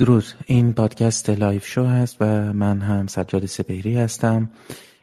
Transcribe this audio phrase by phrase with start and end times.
[0.00, 0.24] درود.
[0.46, 4.50] این پادکست لایف شو هست و من هم سجاد سپهری هستم.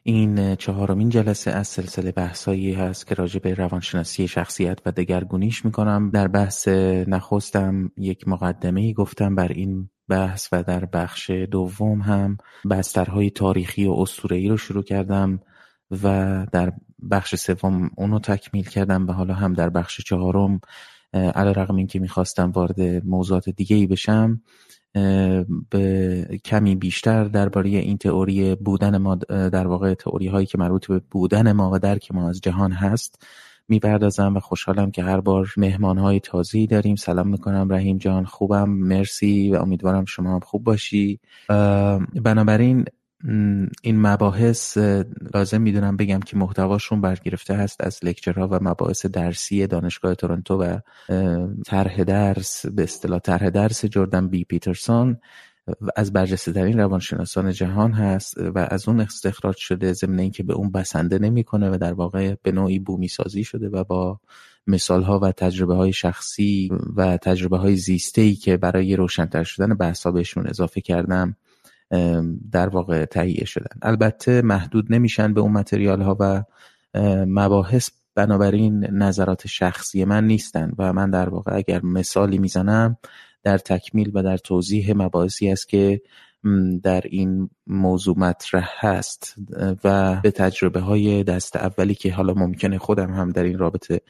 [0.03, 6.09] این چهارمین جلسه از سلسله بحثایی هست که راجع به روانشناسی شخصیت و دگرگونیش می‌کنم.
[6.09, 6.67] در بحث
[7.07, 12.37] نخستم یک مقدمه گفتم بر این بحث و در بخش دوم هم
[12.69, 15.39] بسترهای تاریخی و اسطوره‌ای رو شروع کردم
[16.03, 16.73] و در
[17.11, 20.59] بخش سوم اونو تکمیل کردم و حالا هم در بخش چهارم
[21.13, 24.41] علی رقم این که می‌خواستم وارد موضوعات دیگه ای بشم
[25.69, 31.01] به کمی بیشتر درباره این تئوری بودن ما در واقع تئوری هایی که مربوط به
[31.11, 33.23] بودن ما و درک ما از جهان هست
[33.69, 36.95] می‌پردازم و خوشحالم که هر بار مهمان های تازی داریم.
[36.95, 41.19] سلام می‌کنم رحیم جان خوبم مرسی و امیدوارم شما هم خوب باشی.
[42.23, 42.85] بنابراین
[43.23, 44.77] این مباحث
[45.33, 50.79] لازم می‌دونم بگم که محتواشون برگرفته هست از لکچرها و مباحث درسی دانشگاه تورنتو و
[51.65, 55.17] طرح درس به اصطلاح طرح درس جردن بی پیترسون.
[55.95, 60.71] از برجسته ترین روانشناسان جهان هست و از اون استخراج شده ضمن اینکه به اون
[60.71, 64.19] بسنده نمی‌کنه و در واقع به نوعی بومی سازی شده و با
[64.67, 69.73] مثال ها و تجربه های شخصی و تجربه های زیسته ای که برای روشنتر شدن
[69.73, 71.35] بحثا بهشون اضافه کردم
[72.51, 73.79] در واقع تهیه شدن.
[73.81, 76.43] البته محدود نمیشن به اون متریال ها و
[77.25, 82.97] مباحث بنابراین نظرات شخصی من نیستن و من در واقع اگر مثالی می‌زنم
[83.43, 86.01] در تکمیل و در توضیح مباحثی است که
[86.83, 89.35] در این موضوع مطرح هست
[89.83, 94.01] و به تجربه های دست اولی که حالا ممکنه خودم هم در این رابطه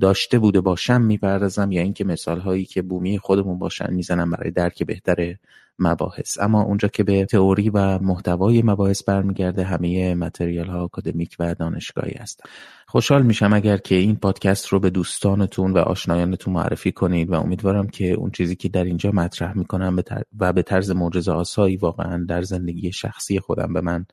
[0.00, 4.82] داشته بوده باشم می‌پردازم یا اینکه مثال هایی که بومی خودمون باشن می‌زنم برای درک
[4.82, 5.36] بهتر
[5.80, 6.38] مباحث.
[6.40, 12.14] اما اونجا که به تئوری و محتوای مباحث برمیگرده همه متریال ها آکادمیک و دانشگاهی
[12.18, 12.44] هستن.
[12.86, 17.88] خوشحال میشم اگر که این پادکست رو به دوستانتون و آشنایانتون معرفی کنید و امیدوارم
[17.88, 20.02] که اون چیزی که در اینجا مطرح می‌کنم
[20.38, 24.06] و به طرز معجزه آسایی واقعا در زندگی شخصی خودم به من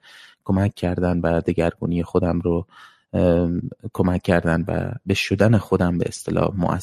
[0.45, 2.67] کمک کردن و دگرگونی خودم رو
[3.93, 6.79] کمک کردن و به شدن خودم به اصطلاح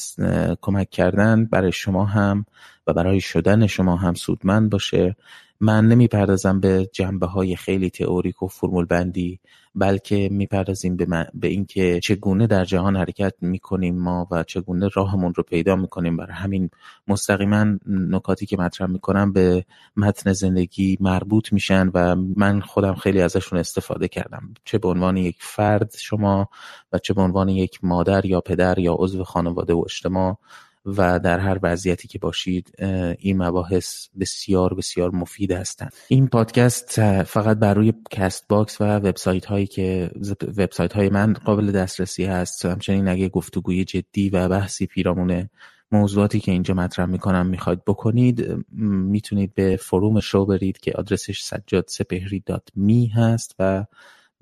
[0.61, 2.45] کمک کردن برای شما هم
[2.87, 5.15] و برای شدن شما هم سودمند باشه.
[5.59, 9.39] من نمی‌پردازم به جنبه های خیلی تئوریک و فرمول بندی
[9.75, 15.43] بلکه می‌پردازیم به, به اینکه چگونه در جهان حرکت می‌کنیم ما و چگونه راهمون رو
[15.43, 16.17] پیدا می‌کنیم.
[16.17, 16.69] برای همین
[17.07, 19.65] مستقیما نکاتی که مطرح می‌کنم به
[19.97, 24.53] متن زندگی مربوط میشن و من خودم خیلی ازشون استفاده کردم.
[24.65, 26.49] چه به عنوان یک فرد شما
[26.93, 30.37] و چه به عنوان یک مادر یا پدر یا عضو خانواده و اجتماع
[30.85, 32.75] و در هر وضعیتی که باشید
[33.19, 35.93] این مباحث بسیار بسیار مفید هستند.
[36.07, 40.11] این پادکست فقط بر روی Castbox و وبسایت هایی که
[40.57, 42.65] وبسایت های من قابل دسترسی هست.
[42.65, 45.49] همچنین اگه گفتگوی جدی و بحثی پیرامون
[45.91, 51.85] موضوعاتی که اینجا مطرح می‌کنم می‌خواید بکنید می‌تونید به فروم شو برید که آدرسش سجاد
[51.87, 53.85] سپهری دات می هست و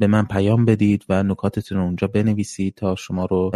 [0.03, 3.51] به من پیام بدید و نکاتتون رو اونجا بنویسید تا شما رو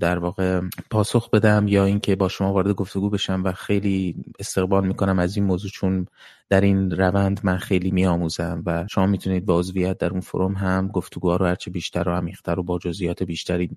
[0.00, 0.60] در واقع
[0.90, 5.46] پاسخ بدم یا اینکه با شما وارد گفتگو بشم و خیلی استقبال می‌کنم از این
[5.46, 6.06] موضوع چون
[6.50, 10.88] در این روند من خیلی میآموزم و شما می‌تونید با عضویت در اون فروم هم
[10.88, 13.70] گفتگوها رو هرچه بیشتر و عمیقتر و با جزئیات بیشتری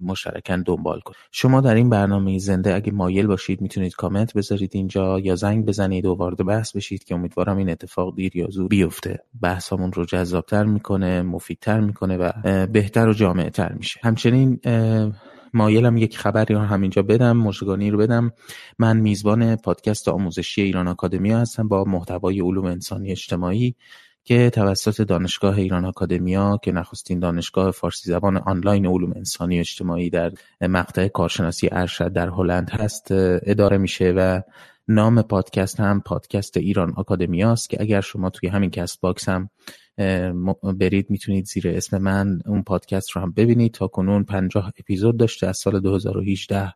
[0.00, 1.16] مشترکن دنبال کنید.
[1.30, 6.06] شما در این برنامه زنده اگه مایل باشید می‌تونید کامنت بذارید اینجا یا زنگ بزنید
[6.06, 9.18] و وارد بحث بشید که امیدوارم این اتفاق دیر یا زود بیفته.
[9.40, 12.32] بحثمون رو جذابتر می‌کنه مفیدتر می‌کنه و
[12.66, 14.00] بهتر و جامعتر میشه.
[14.02, 14.60] همچنین
[15.52, 18.32] مایلم یک خبری رو همینجا بدم مشگانی رو بدم.
[18.78, 23.74] من میزبان پادکست آموزشی ایران آکادمیا هستم با محتوای علوم انسانی اجتماعی
[24.24, 30.32] که توسط دانشگاه ایران آکادمیا که نخستین دانشگاه فارسی زبان آنلاین علوم انسانی اجتماعی در
[30.60, 34.40] مقطع کارشناسی ارشد در هلند هست اداره میشه و
[34.88, 39.50] نام پادکست هم پادکست ایران آکادمیاست که اگر شما توی همین Castbox هم
[40.78, 43.72] برید می‌تونید زیر اسم من اون پادکست رو هم ببینید.
[43.72, 46.72] تا کنون پنجاه اپیزود داشته از سال 2018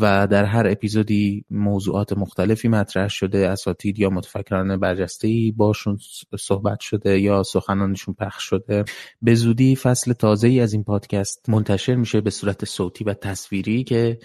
[0.00, 3.48] و در هر اپیزودی موضوعات مختلفی مطرح شده.
[3.48, 5.98] اساتید یا متفکران برجسته ای باشون
[6.38, 8.84] صحبت شده یا سخنانشون پخش شده.
[9.22, 13.84] به زودی فصل تازه ای از این پادکست منتشر میشه به صورت صوتی و تصویری
[13.84, 14.18] که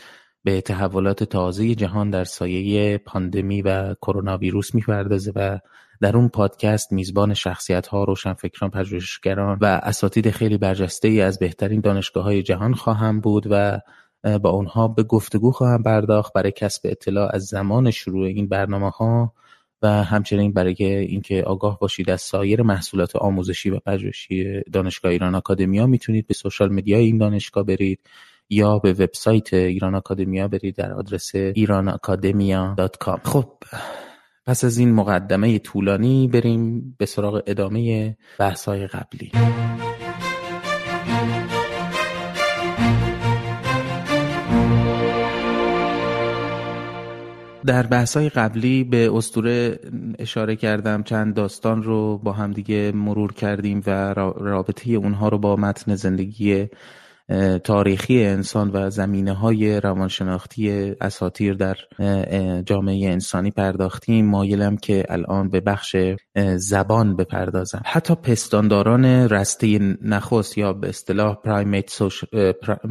[0.44, 5.60] به تحولات تازه جهان در سایه پاندمی و کرونا ویروس می‌پردازه و
[6.02, 11.82] در اون پادکست میزبان شخصیت ها روشنفکران پژوهشگران و اساتید خیلی برجسته ای از بهترین
[11.82, 13.80] دانشگاه های جهان خواهم بود و
[14.42, 19.34] با اونها به گفتگو خواهم پرداخت برای کسب اطلاع از زمان شروع این برنامه ها
[19.82, 25.88] و همچنین برای اینکه آگاه باشید از سایر محصولات آموزشی و پژوهشی دانشگاه ایران آکادمیا
[25.88, 28.00] می‌تونید به سوشال مدیا این دانشگاه برید
[28.50, 31.36] یا به وبسایت ایران آکادمیا برید در آدرس
[33.00, 33.20] کام.
[33.24, 33.46] خب
[34.48, 39.32] پس از این مقدمه طولانی بریم به سراغ ادامه بحث‌های قبلی.
[47.66, 49.80] در بحث‌های قبلی به استوره
[50.20, 55.56] اشاره کردم چند داستان رو با هم دیگه مرور کردیم و رابطه اونها رو با
[55.56, 56.68] متن زندگی
[57.64, 60.70] تاریخی انسان و زمینه های روانشناختی
[61.02, 61.76] اساتیر در
[62.66, 64.26] جامعه انسانی پرداختیم.
[64.26, 65.96] مایلم که الان به بخش
[66.56, 67.82] زبان بپردازم.
[67.86, 71.92] حتی پستانداران رسته نخست یا به اصطلاح پرایمیت,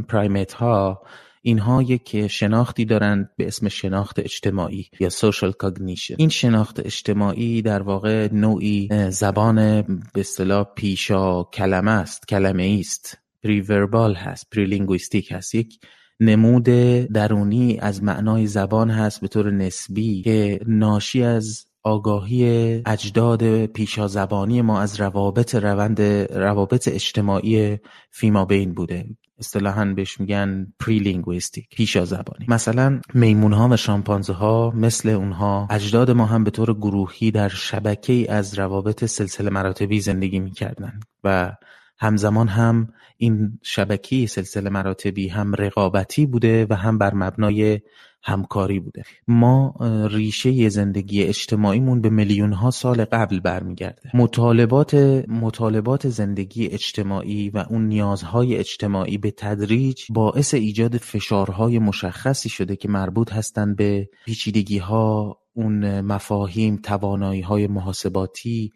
[0.08, 1.02] پرایمیت ها
[1.42, 6.14] اینها یک شناختی دارند به اسم شناخت اجتماعی یا social cognition.
[6.16, 9.82] این شناخت اجتماعی در واقع نوعی زبان
[10.14, 13.23] به اصطلاح پیشا کلمه است کلمه است.
[13.44, 15.54] preverbal هست prelinguistic هست.
[15.54, 15.78] یک
[16.20, 16.64] نمود
[17.12, 22.44] درونی از معنای زبان هست به طور نسبی که ناشی از آگاهی
[22.86, 26.00] اجداد پیشا زبانی ما از روابط روند
[26.32, 27.78] روابط اجتماعی
[28.10, 29.06] فیما بین بوده.
[29.38, 36.10] اصطلاحا بهش میگن prelinguistic پیشا زبانی مثلا میمون ها و شامپانزه ها مثل اونها اجداد
[36.10, 41.52] ما هم به طور گروهی در شبکه از روابط سلسله مراتبی زندگی می‌کردن و
[41.98, 47.80] همزمان هم این شبکه سلسله مراتبی هم رقابتی بوده و هم بر مبنای
[48.26, 49.02] همکاری بوده.
[49.28, 49.74] ما
[50.10, 54.10] ریشه زندگی اجتماعیمون به میلیون ها سال قبل برمیگرده.
[54.14, 54.94] مطالبات
[55.28, 62.88] مطالبات زندگی اجتماعی و اون نیازهای اجتماعی به تدریج باعث ایجاد فشارهای مشخصی شده که
[62.88, 68.72] مربوط هستند به پیچیدگی ها اون مفاهیم توانایی های محاسباتی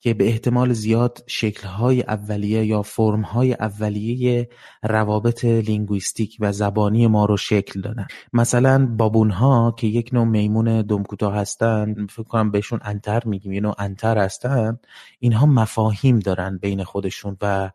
[0.00, 4.48] که به احتمال زیاد شکل‌های اولیه یا فرم‌های اولیه
[4.82, 8.06] روابط linguistic و زبانی ما رو شکل دادن.
[8.32, 13.74] مثلا بابونها که یک نوع میمون دمکوتاه هستند فکر کنم بهشون انتر میگیم یه نوع
[13.78, 14.78] انتر هستن
[15.18, 17.70] اینها مفاهیم دارن بین خودشون و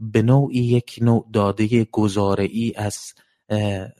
[0.00, 3.14] به نوعی یک نوع داده گذاری از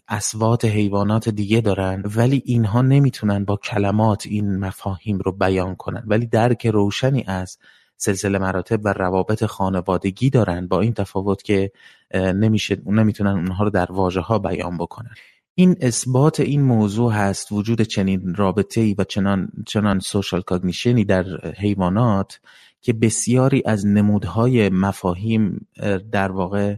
[0.08, 6.02] اصوات حیوانات دیگه دارن ولی اینها نمی‌تونن با کلمات این مفاهیم رو بیان کنن.
[6.06, 7.58] ولی درک روشنی از
[7.96, 11.72] سلسله مراتب و روابط خانوادگی دارن با این تفاوت که
[12.14, 15.10] نمیشه نمی‌تونن اونها رو در واژه ها بیان بکنن.
[15.54, 21.24] این اثبات این موضوع هست وجود چنین رابطه ای و چنان چنان سوشال کاگنیشنی در
[21.56, 22.40] حیوانات
[22.86, 25.66] که بسیاری از نمودهای مفاهیم
[26.12, 26.74] در واقع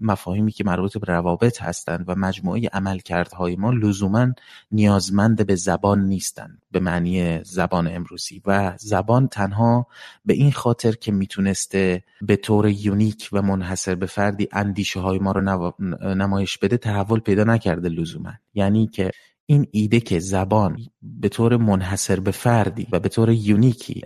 [0.00, 4.32] مفاهیمی که مربوط به روابط هستند و مجموعه عملکردهای ما لزوما
[4.72, 8.42] نیازمند به زبان نیستند به معنی زبان امروزی.
[8.46, 9.86] و زبان تنها
[10.24, 15.32] به این خاطر که می‌تونسته به طور یونیک و منحصر به فردی اندیشه های ما
[15.32, 15.72] رو
[16.14, 18.32] نمایش بده تحول پیدا نکرده لزوما.
[18.54, 19.10] یعنی که
[19.46, 24.02] این ایده که زبان به طور منحصر به فردی و به طور یونیکی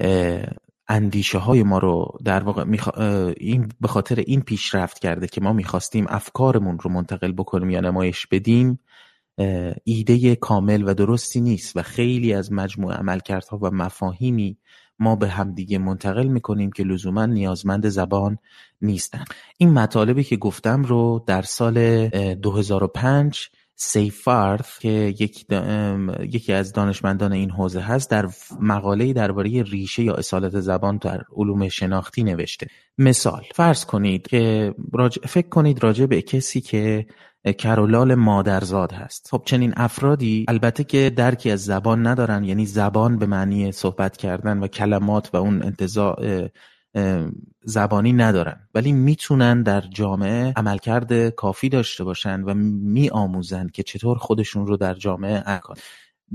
[0.88, 2.64] اندیشه های ما رو در واقع
[3.36, 8.26] این به خاطر این پیشرفت کرده که ما می‌خواستیم افکارمون رو منتقل بکنیم یا نمایش
[8.26, 8.78] بدیم
[9.84, 14.58] ایده کامل و درستی نیست و خیلی از مجموع عملکردها و مفاهیمی
[14.98, 18.38] ما به همدیگه منتقل می‌کنیم که لزوما نیازمند زبان
[18.82, 19.24] نیستن.
[19.58, 25.46] این مطالبی که گفتم رو در سال 2005 سیفارث که یک
[26.32, 28.28] یکی از دانشمندان این حوزه هست در
[28.60, 32.66] مقاله درباره ریشه یا اصالت زبان در علوم شناختی نوشته.
[32.98, 34.74] مثال فرض کنید که
[35.28, 37.06] فکر کنید راجع به کسی که
[37.58, 39.28] کرولال مادرزاد هست.
[39.30, 44.58] خب چنین افرادی البته که درکی از زبان ندارن یعنی زبان به معنی صحبت کردن
[44.58, 46.48] و کلمات و اون انتظاع
[47.64, 48.68] زبانی ندارن.
[48.74, 54.94] ولی می‌تونن در جامعه عملکرد کافی داشته باشن و میآموزن که چطور خودشون رو در
[54.94, 55.74] جامعه act کنن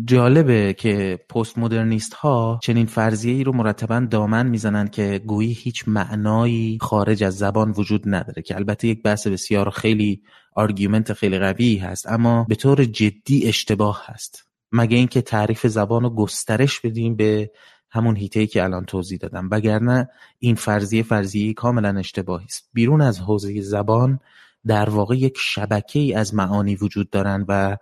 [0.06, 5.84] جالبه که پست مدرنیست ها چنین فرضیه ای رو مرتبا دامن می‌زنند که گویی هیچ
[5.88, 10.22] معنایی خارج از زبان وجود نداره که البته یک بحث بسیار خیلی
[10.56, 14.44] argument خیلی قوی هست اما به طور جدی اشتباه هست.
[14.72, 17.52] مگه اینکه تعریف زبان رو گسترش بدیم به
[17.94, 19.48] همون هیته که الان توضیح دادم.
[19.52, 20.10] وگرنه
[20.40, 22.70] این فرضیه فرضیه کاملا اشتباهی است.
[22.74, 24.20] بیرون از حوزه زبان
[24.68, 27.78] در واقع یک شبکه ای از معانی وجود دارن و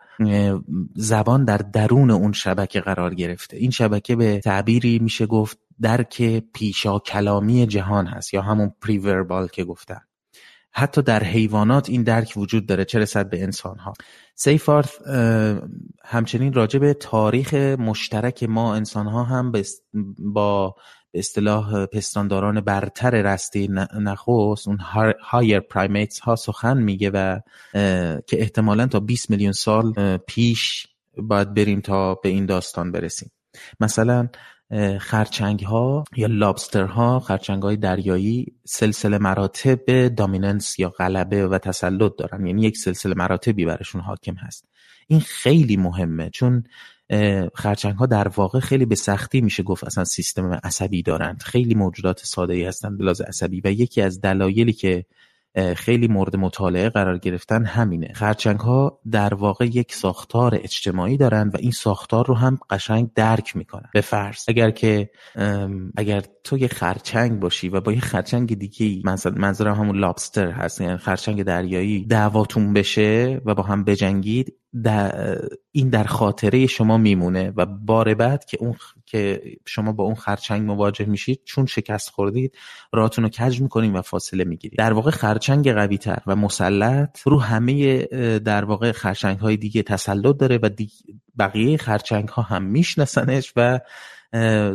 [0.96, 3.58] زبان در درون اون شبکه قرار گرفته.
[3.58, 9.64] این شبکه به تعبیری میشه گفت درک پیشا کلامی جهان هست یا همون پریوربال که
[9.64, 10.02] گفتم.
[10.74, 13.94] حتی در حیوانات این درک وجود داره چه رسد به انسان ها
[14.36, 15.02] سیفارث
[16.06, 19.52] همچنین راجع به تاریخ مشترک ما انسان ها هم
[20.20, 20.76] با
[21.12, 23.68] به اصطلاح پستانداران برتر رسته
[24.00, 24.78] نخست اون
[25.22, 27.40] هایر پرایمیتس ها سخن میگه و
[28.28, 30.88] که احتمالا تا 20 میلیون سال پیش
[31.18, 33.32] باید بریم تا به این داستان برسیم.
[33.80, 34.30] مثلا
[35.00, 42.12] خرچنگ ها یا لابستر ها خرچنگ های دریایی سلسله مراتب دامیننس یا غلبه و تسلط
[42.18, 42.46] دارن.
[42.46, 44.68] یعنی یک سلسله مراتبی برشون حاکم هست.
[45.08, 46.64] این خیلی مهمه چون
[47.56, 52.20] خرچنگ ها در واقع خیلی به سختی میشه گفت اصلا سیستم عصبی دارند خیلی موجودات
[52.26, 55.06] ساده ای هستند بلاز عصبی و یکی از دلایلی که
[55.76, 58.14] خیلی مورد مطالعه قرار گرفتن همینه.
[58.16, 63.56] خرچنگ ها در واقع یک ساختار اجتماعی دارند و این ساختار رو هم قشنگ درک
[63.56, 63.90] می‌کنن.
[63.94, 65.10] به فرض اگر که
[65.98, 69.02] اگر تو یه خرچنگ باشی و با یه خرچنگ دیگه
[69.36, 74.61] منظورم همون لابستر هست یعنی خرچنگ دریایی دعواتون بشه و با هم بجنگید
[75.72, 78.76] این در خاطره شما میمونه و بار بعد که اون
[79.06, 82.56] که شما با اون خرچنگ مواجه میشید چون شکست خوردید
[82.94, 87.42] راتون رو کج می‌کنید و فاصله می‌گیرید در واقع خرچنگ قوی تر و مسلط رو
[87.42, 88.04] همه
[88.40, 90.70] در واقع خرچنگ های دیگه تسلط داره و
[91.40, 93.80] بقیه خرچنگ ها هم میشناسنش و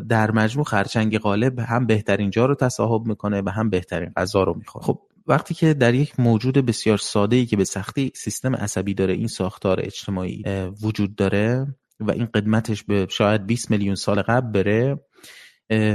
[0.09, 4.55] در مجموع خرچنگ غالب هم بهترین جا رو تصاحب می‌کنه و هم بهترین غذا رو
[4.55, 4.85] می‌خوره.
[4.85, 9.15] خب وقتی که در یک موجود بسیار ساده ای که به سختی سیستم عصبی داره
[9.15, 10.45] این ساختار اجتماعی
[10.83, 11.67] وجود داره
[12.01, 15.01] و این قدمتش به شاید 20 میلیون سال قبل بره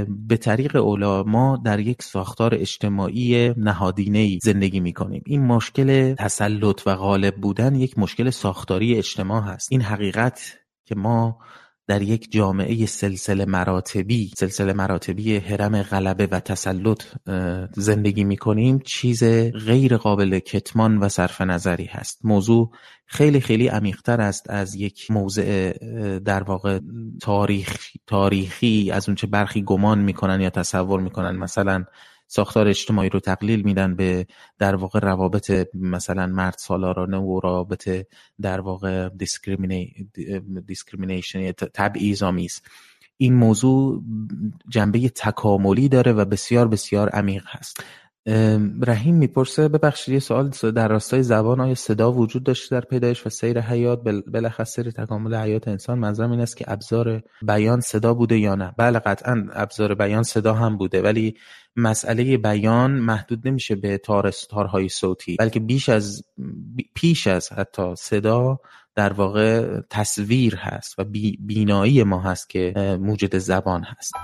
[0.08, 6.82] به طریق اولا ما در یک ساختار اجتماعی نهادینه زندگی می کنیم این مشکل تسلط
[6.86, 9.68] و غالب بودن یک مشکل ساختاری اجتماع هست.
[9.72, 11.38] این حقیقت که ما
[11.86, 17.02] در یک جامعه سلسله مراتبی سلسله مراتبی حرم غلبه و تسلط
[17.72, 19.24] زندگی می کنیم چیز
[19.66, 22.20] غیر قابل کتمان و صرف نظری هست.
[22.24, 22.70] موضوع
[23.06, 25.72] خیلی خیلی عمیقتر است از یک موضع
[26.18, 26.80] در واقع
[27.20, 31.36] تاریخ تاریخی از اونچه برخی گمان می‌کنن یا تصور می‌کنن.
[31.36, 31.84] مثلا
[32.34, 34.26] ساختار اجتماعی رو تقلیل میدن به
[34.58, 38.06] در واقع روابط مثلا مرد سالارانه و رابطه
[38.40, 42.62] در واقع discrimination تبعیض آمیز
[43.16, 44.02] این موضوع
[44.68, 47.84] جنبه تکاملی داره و بسیار بسیار عمیق هست.
[48.82, 53.30] رحیم می‌پرسه ببخشید یه سوال در راستای زبان آیا صدا وجود داشته در پیدایش و
[53.30, 54.02] سیر حیات؟
[54.32, 55.98] بلخص سیر تکامل حیات انسان.
[55.98, 58.74] منظرم این است که ابزار بیان صدا بوده یا نه.
[58.78, 61.34] بله قطعا ابزار بیان صدا هم بوده ولی
[61.76, 63.98] مسئله بیان محدود نمیشه به
[64.50, 66.24] تارهای صوتی بلکه بیش از
[66.94, 68.60] پیش از حتی صدا
[68.94, 71.04] در واقع تصویر هست و
[71.40, 74.14] بینایی ما هست که موجود زبان هست.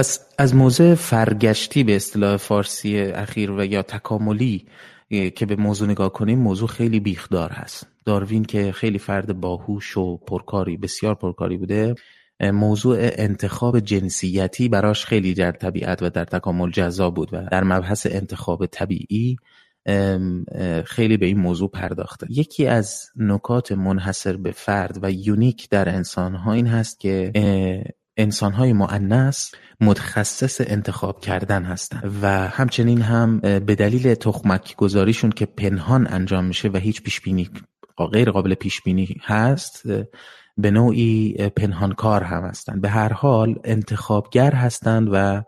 [0.00, 4.66] پس از موضع فرگشتی به اصطلاح فارسی اخیر و یا تکاملی
[5.08, 7.86] که به موضوع نگاه کنیم موضوع خیلی بیخدار هست.
[8.04, 11.94] داروین که خیلی فرد باهوش و پرکاری بسیار پرکاری بوده
[12.40, 18.06] موضوع انتخاب جنسیتی براش خیلی در طبیعت و در تکامل جذاب بود و در مبحث
[18.10, 19.36] انتخاب طبیعی
[20.84, 22.26] خیلی به این موضوع پرداخته.
[22.30, 27.32] یکی از نکات منحصر به فرد و یونیک در انسان ها این هست که
[28.16, 35.46] انسان های معنس متخصص انتخاب کردن هستند و همچنین هم به دلیل تخمک گذاریشون که
[35.46, 37.50] پنهان انجام میشه و هیچ پیش بینی
[38.12, 39.82] غیر قابل پیش بینی هست
[40.58, 42.80] به نوعی پنهانکار هم هستند.
[42.80, 45.42] به هر حال انتخابگر هستند و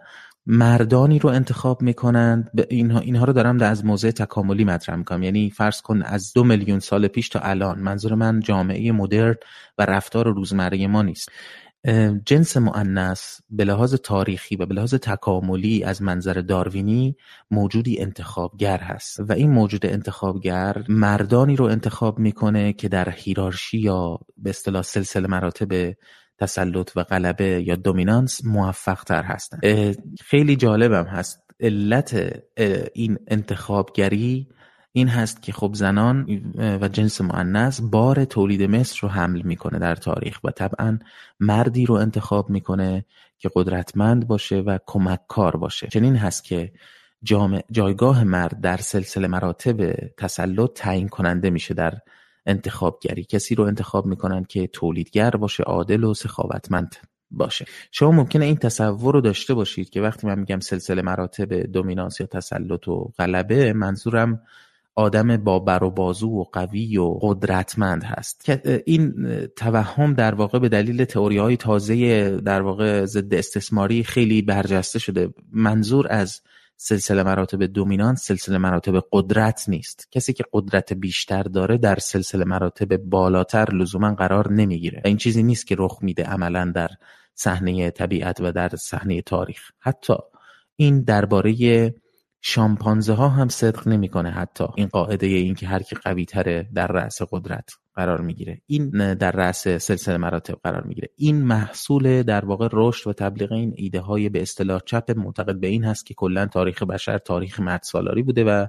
[0.46, 2.50] مردانی رو انتخاب می‌کنند.
[2.70, 5.22] اینها, اینها رو دارم در از موضع تکاملی مطرح می‌کنم.
[5.22, 9.34] یعنی فرض کن از دو میلیون سال پیش تا الان منظور من جامعه مدرن
[9.78, 11.28] و رفتار روزمره ما نیست.
[12.24, 17.16] جنس مؤنث به لحاظ تاریخی و به لحاظ تکاملی از منظر داروینی
[17.50, 24.18] موجودی انتخابگر هست و این موجود انتخابگر مردانی رو انتخاب می‌کنه که در هیرارشی یا
[24.36, 25.94] به اصطلاح سلسله مراتب
[26.38, 29.58] تسلط و غلبه یا دومینانس موفق تر هستن
[30.20, 31.42] خیلی جالبم هست.
[31.60, 32.42] علت
[32.94, 34.48] این انتخابگری
[34.92, 36.42] این هست که خب زنان
[36.80, 40.98] و جنس معنیس بار تولید مصر رو حمل می‌کنه در تاریخ و طبعا
[41.40, 43.04] مردی رو انتخاب می‌کنه
[43.38, 45.88] که قدرتمند باشه و کمک کار باشه.
[45.88, 46.72] چنین هست که
[47.70, 51.98] جایگاه مرد در سلسله مراتب تسلط تعیین کننده میشه در
[52.46, 53.24] انتخابگری.
[53.24, 56.96] کسی رو انتخاب می‌کنن که تولیدگر باشه عادل و سخاوتمند
[57.30, 57.64] باشه.
[57.90, 62.26] شما ممکنه این تصور رو داشته باشید که وقتی من میگم سلسله مراتب دومینانس یا
[62.26, 64.42] تسلط و غلبه منظورم
[64.94, 68.44] آدم با بر و بازو و قوی و قدرتمند هست.
[68.44, 74.42] که این توهم در واقع به دلیل تئوری های تازه در واقع ضد استثماری خیلی
[74.42, 75.28] برجسته شده.
[75.52, 76.40] منظور از
[76.76, 80.08] سلسله مراتب دومینانت سلسله مراتب قدرت نیست.
[80.10, 85.02] کسی که قدرت بیشتر داره در سلسله مراتب بالاتر لزوما قرار نمی‌گیره.
[85.04, 86.88] این چیزی نیست که رخ میده عملا در
[87.34, 89.70] صحنه طبیعت و در صحنه تاریخ.
[89.80, 90.14] حتی
[90.76, 91.54] این درباره
[92.44, 94.64] شامپانزه ها هم صدق نمی‌کنه حتی.
[94.76, 98.60] این قاعده این که هر کی قوی تره در رأس قدرت قرار می‌گیره.
[98.66, 101.08] این در رأس سلسله مراتب قرار می‌گیره.
[101.16, 105.66] این محصول در واقع رشد و تبلیغ این ایده های به اصطلاح چپ معتقد به
[105.66, 108.66] این هست که کلا تاریخ بشر تاریخ مرد سالاری بوده و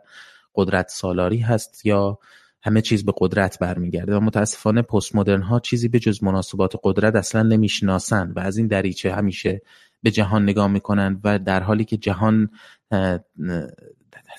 [0.55, 2.19] قدرت سالاری هست یا
[2.61, 7.15] همه چیز به قدرت برمیگرده و متاسفانه پست مدرن ها چیزی به جز مناسبات قدرت
[7.15, 9.61] اصلا نمی‌شناسند و از این دریچه همیشه
[10.03, 12.49] به جهان نگاه می‌کنند و در حالی که جهان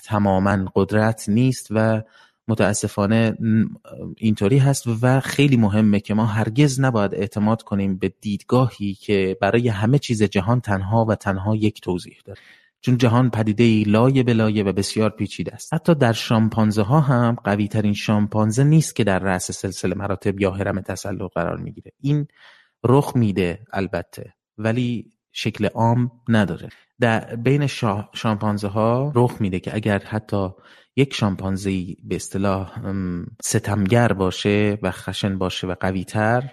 [0.03, 2.01] تماما قدرت نیست و
[2.47, 3.37] متاسفانه
[4.17, 9.67] اینطوری هست و خیلی مهمه که ما هرگز نباید اعتماد کنیم به دیدگاهی که برای
[9.67, 12.39] همه چیز جهان تنها و تنها یک توضیح داره.
[12.81, 15.73] چون جهان پدیده ای لایه به لایه و بسیار پیچیده است.
[15.73, 20.51] حتی در شامپانزه ها هم قوی ترین شامپانزه نیست که در رأس سلسله مراتب یا
[20.51, 21.91] حرم تسلط قرار می‌گیره.
[22.01, 22.27] این
[22.83, 24.33] رخ میده البته.
[24.57, 26.69] ولی شکل عام نداره.
[26.99, 27.67] در بین
[28.13, 30.49] شامپانزه ها رخ میده که اگر حتی
[30.95, 31.71] یک شامپانزه
[32.03, 32.71] به اصطلاح
[33.41, 36.51] ستمگر باشه و خشن باشه و قوی تر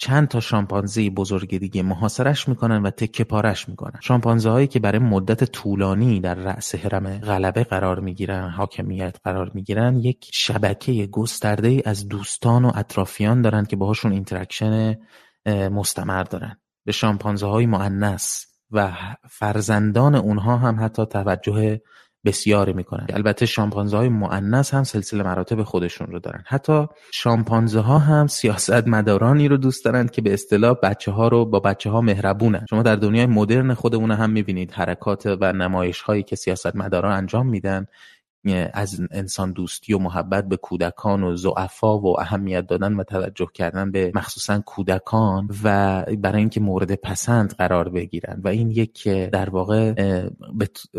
[0.00, 4.00] چند تا شامپانزه بزرگ دیگه محاصرش می‌کنن و تکه پارش می‌کنن.
[4.02, 9.96] شامپانزه هایی که برای مدت طولانی در رأس هرم غلبه قرار می‌گیرن حاکمیت قرار می‌گیرن
[9.96, 14.96] یک شبکه گسترده از دوستان و اطرافیان دارن که باهاشون interaction
[15.46, 16.56] مستمر دارن.
[16.88, 18.92] به شامپانزه های معنس و
[19.30, 21.80] فرزندان اونها هم حتی توجه
[22.24, 23.06] بسیاری می‌کنن.
[23.12, 26.44] البته شامپانزه های معنس هم سلسله مراتب خودشون رو دارن.
[26.46, 31.44] حتی شامپانزه ها هم سیاست مدارانی رو دوست دارن که به اصطلاح بچه ها رو
[31.44, 32.66] با بچه ها مهربونن.
[32.70, 37.48] شما در دنیای مدرن خودمون هم می‌بینید حرکات و نمایش هایی که سیاست مداران انجام
[37.48, 37.86] میدن.
[38.72, 43.90] از انسان دوستی و محبت به کودکان و زعفا و اهمیت دادن و توجه کردن
[43.90, 48.40] به مخصوصا کودکان و برای اینکه مورد پسند قرار بگیرن.
[48.44, 49.92] و این یک در واقع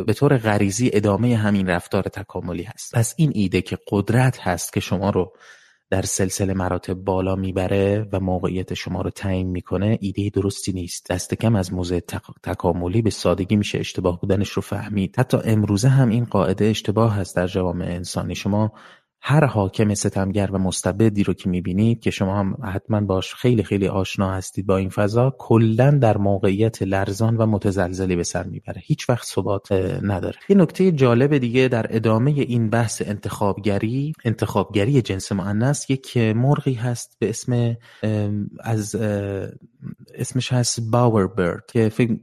[0.05, 2.95] به طور غریزی ادامه همین رفتار تکاملی هست.
[2.95, 5.33] پس این ایده که قدرت هست که شما رو
[5.89, 11.11] در سلسله مراتب بالا می‌بره و موقعیت شما رو تعیین می‌کنه ایده درستی نیست.
[11.11, 11.99] دست کم از موضع
[12.43, 15.15] تکاملی به سادگی میشه اشتباه بودنش رو فهمید.
[15.19, 18.35] حتی امروزه هم این قاعده اشتباه هست در جوامع انسانی.
[18.35, 18.71] شما
[19.21, 23.87] هر حاکم ستمگر و مستبدی رو که می‌بینید که شما هم حتما باش خیلی خیلی
[23.87, 28.81] آشنا هستید با این فضا کلا در موقعیت لرزان و متزلزلی به سر می‌بره.
[28.85, 30.35] هیچ وقت ثبات نداره.
[30.49, 37.17] یه نکته جالب دیگه در ادامه این بحث انتخابگری انتخابگری جنس مؤنث یک مرغی هست
[37.19, 37.77] به اسم
[38.59, 38.95] از
[40.15, 42.17] اسمش هست باور برد که فکر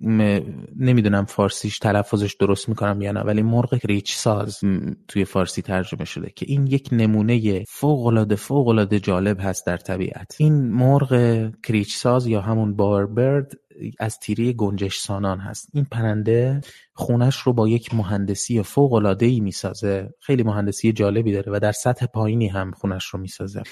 [0.77, 4.61] نمی‌دونم فارسیش تلفظش درست می‌کنم یا نه ولی مرغ ریچ ساز
[5.09, 9.77] توی فارسی ترجمه شده که این یک نمونه فوق العاده فوق العاده جالب هست در
[9.77, 10.37] طبیعت.
[10.39, 13.53] این مرغ کریچ ساز یا همون باور برد
[13.99, 15.69] از تیری گنجش سانان هست.
[15.75, 16.61] این پرنده
[16.93, 20.11] خونش رو با یک مهندسی فوق العاده ای می‌سازه.
[20.21, 23.63] خیلی مهندسی جالبی داره و در سطح پایینی هم خونش رو می‌سازه.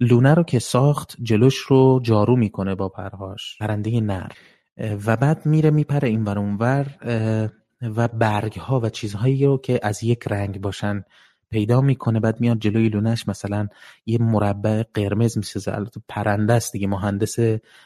[0.00, 3.58] لونه رو که ساخت جلوش رو جارو می‌کنه با پرهاش.
[3.60, 4.30] پرنده نر.
[5.06, 6.86] و بعد میره میپره این ور اونور
[7.82, 11.04] و برگ ها و چیزهایی رو که از یک رنگ باشن
[11.54, 13.68] پیدا می‌کنه بعد میاد جلوی لونش مثلا
[14.06, 15.74] یه مربع قرمز می‌سازه.
[15.74, 17.36] البته پرنده است دیگه مهندس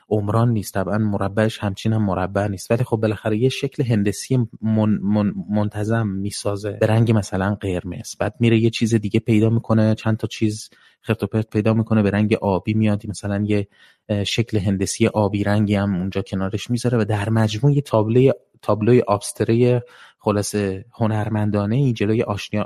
[0.08, 0.74] عمران نیست.
[0.74, 2.70] طبعا مربعش همچین هم مربع نیست.
[2.70, 6.70] ولی خب بالاخره یه شکل هندسی من، من، منتظم می‌سازه.
[6.80, 8.16] به رنگ مثلا قرمز.
[8.20, 12.02] بعد میره یه چیز دیگه پیدا می‌کنه چند تا چیز خرت و پرت پیدا می‌کنه
[12.02, 13.06] به رنگ آبی میاد.
[13.06, 13.68] مثلا یه
[14.26, 19.82] شکل هندسی آبی رنگی هم اونجا کنارش می‌ذاره و در مجموع یه تابلوی تابلوی آبستره
[20.18, 22.22] خلاصه هنرمندانه ای جلوی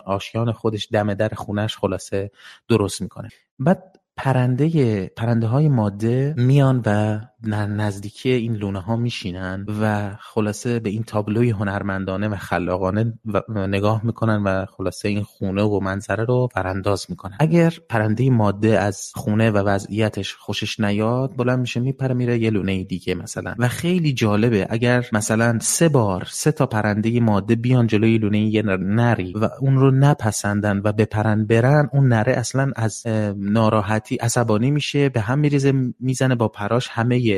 [0.07, 2.31] آشیان خودش دم در خونش خلاصه
[2.69, 3.29] درست می‌کنه.
[3.59, 10.91] بعد پرنده پرنده های ماده میان و نزدیکی این لونه ها میشینن و خلاصه به
[10.91, 13.13] این تابلوی هنرمندانه و خلاقانه
[13.49, 17.37] نگاه می‌کنن و خلاصه این خونه و منظره رو برانداز می‌کنن.
[17.41, 22.85] اگر پرنده ماده از خونه و وضعیتش خوشش نیاد بلند میشه میپره میره یه لونه
[22.85, 23.55] دیگه مثلا.
[23.59, 28.63] و خیلی جالبه اگر مثلا سه بار سه تا پرنده ماده بیان جلوی لونه یه
[28.63, 35.09] نری و اون رو نپسندن و بپرن برن اون نره اصلا از ناراحتی عصبانی میشه
[35.09, 37.32] به هم میریزه می‌زنه با پراش همه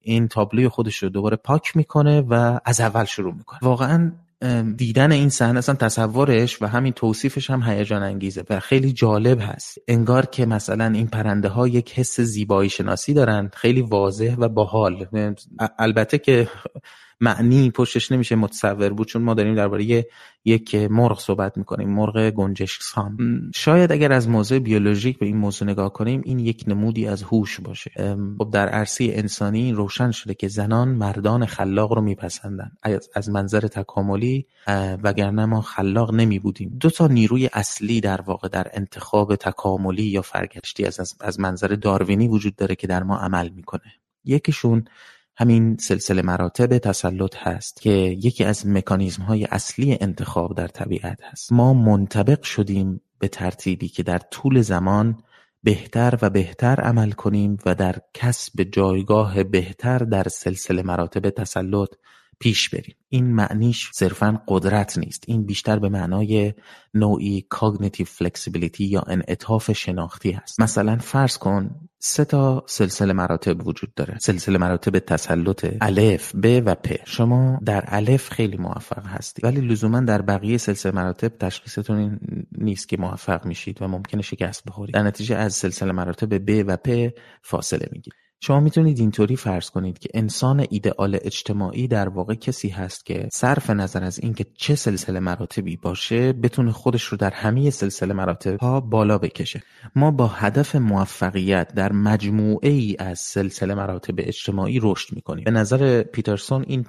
[0.00, 3.58] این تابلوی خودش رو دوباره پاک می‌کنه و از اول شروع می‌کنه.
[3.62, 4.12] واقعا
[4.76, 9.78] دیدن این صحنه اصلا تصورش و همین توصیفش هم هیجان انگیزه و خیلی جالب هست.
[9.88, 15.06] انگار که مثلا این پرنده ها یک حس زیبایی شناسی دارن خیلی واضح و باحال.
[15.78, 16.48] البته که
[17.20, 20.06] معنی پشتش نمیشه متصور بود چون ما داریم درباره
[20.44, 23.16] یک مرغ صحبت می‌کنیم مرغ گنجش سام.
[23.54, 27.60] شاید اگر از موضوع بیولوژیک به این موضوع نگاه کنیم این یک نمودی از هوش
[27.60, 28.16] باشه.
[28.38, 32.70] خب در عرصه انسانی روشن شده که زنان مردان خلاق رو میپسندن.
[33.14, 34.46] از منظر تکاملی
[35.02, 40.22] وگرنه ما خلاق نمی بودیم دو تا نیروی اصلی در واقع در انتخاب تکاملی یا
[40.22, 43.92] فرگشتی از, از منظر داروینی وجود داره که در ما عمل می‌کنه.
[44.24, 44.84] یکیشون
[45.40, 47.90] همین سلسله مراتب تسلط هست که
[48.22, 51.52] یکی از مکانیزم های اصلی انتخاب در طبیعت هست.
[51.52, 55.22] ما منطبق شدیم به ترتیبی که در طول زمان
[55.62, 61.88] بهتر و بهتر عمل کنیم و در کسب جایگاه بهتر در سلسله مراتب تسلط
[62.40, 62.94] پیش بریم.
[63.08, 65.24] این معنیش صرفا قدرت نیست.
[65.26, 66.54] این بیشتر به معنای
[66.94, 70.60] نوعی cognitive flexibility یا انعطاف شناختی هست.
[70.60, 74.18] مثلا فرض کن سه تا سلسله مراتب وجود داره.
[74.18, 76.96] سلسله مراتب تسلط الف ب و پ.
[77.06, 79.44] شما در الف خیلی موفق هستید.
[79.44, 82.20] ولی لزوما در بقیه سلسله مراتب تشخیصتون
[82.52, 84.94] نیست که موفق میشید و ممکنه شکست بخورید.
[84.94, 87.08] در نتیجه از سلسله مراتب ب و پ
[87.42, 88.29] فاصله می‌گیرید.
[88.42, 93.70] شما می‌تونید اینطوری فرض کنید که انسان ایدئال اجتماعی در واقع کسی هست که صرف
[93.70, 98.80] نظر از اینکه چه سلسله مراتبی باشه بتونه خودش رو در همه سلسله مراتب ها
[98.80, 99.62] بالا بکشه.
[99.96, 105.44] ما با هدف موفقیت در مجموعه ای از سلسله مراتب اجتماعی رشد می‌کنیم.
[105.44, 106.86] به نظر پیترسون این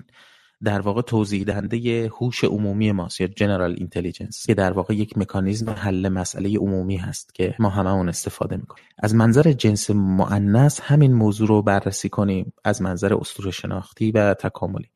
[0.63, 5.69] در واقع توضیح دهنده هوش عمومی ماست یا جنرال اینتلیجنس که در واقع یک مکانیزم
[5.69, 8.85] حل مسئله عمومی هست که ما همه اون استفاده می‌کنیم.
[8.99, 14.89] از منظر جنس معنس همین موضوع رو بررسی کنیم از منظر اسطوره شناختی و تکاملی.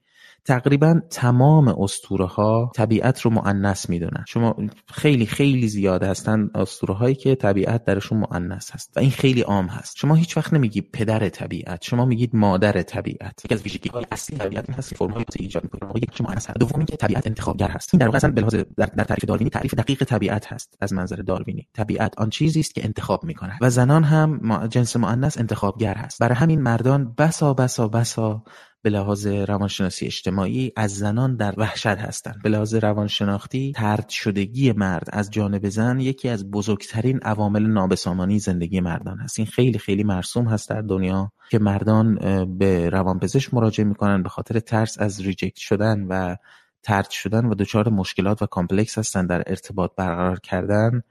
[0.45, 4.23] تقریبا تمام اسطوره ها طبیعت رو مؤنث می‌دونن.
[4.27, 4.55] شما
[4.87, 9.65] خیلی خیلی زیاد هستن اسطوره هایی که طبیعت درشون مؤنث هست و این خیلی عام
[9.65, 9.97] هست.
[9.97, 13.45] شما هیچ وقت نمیگی پدر طبیعت شما میگید مادر طبیعت.
[13.45, 16.49] یکی از ویژگی های اصلی طبیعت این هست که فرم های ایجاد می‌کنه یک مؤنث
[16.49, 17.89] هست دوم که طبیعت انتخابگر هست.
[17.93, 21.67] این در واقع اصلا در, در تعریف داروینی تعریف دقیق طبیعت هست از منظر داروینی.
[21.73, 26.19] طبیعت آن چیزی است که انتخاب می‌کنه و زنان هم جنس مؤنث انتخابگر هست.
[26.19, 28.43] برای همین مردان بسا بسا بسا
[28.85, 32.41] به لحاظ روانشناسی اجتماعی از زنان در وحشت هستند.
[32.43, 38.79] به لحاظ روانشناختی طرد شدگی مرد از جانب زن یکی از بزرگترین عوامل نابسامانی زندگی
[38.79, 39.39] مردان هست.
[39.39, 42.15] این خیلی خیلی مرسوم هست در دنیا که مردان
[42.57, 46.35] به روانپزشک مراجعه می‌کنن به خاطر ترس از reject شدن و
[46.83, 51.01] طرد شدن و دچار مشکلات و complex هستن در ارتباط برقرار کردن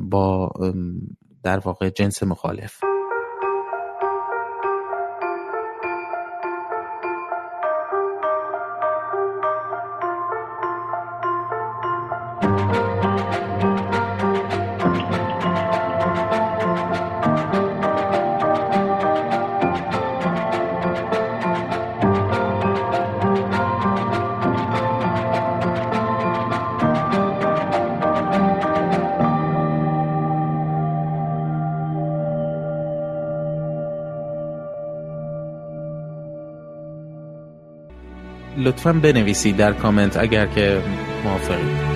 [0.00, 0.52] با
[1.42, 2.80] در واقع جنس مخالف.
[38.66, 40.82] لطفا بنویسید در کامنت اگر که
[41.24, 41.95] موافقید.